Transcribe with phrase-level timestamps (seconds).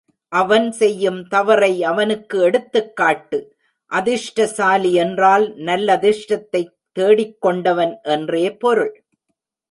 [0.29, 3.55] அவன் செய்யும் தவறை அவனுக்கு எடுத்துக் காட்டு.
[3.85, 9.03] அதிர்ஷ்டசாலி என்றால் நல்லதிர்ஷ்டத்தைத் தேடிக்கொண்டவன் என்றே பொருள்.